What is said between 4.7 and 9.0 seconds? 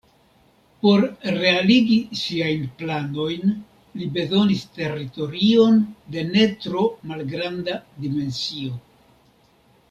teritorion de ne tro malgranda dimensio.